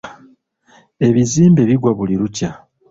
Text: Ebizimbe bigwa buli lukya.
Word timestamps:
Ebizimbe 1.07 1.61
bigwa 1.69 1.91
buli 1.97 2.15
lukya. 2.21 2.49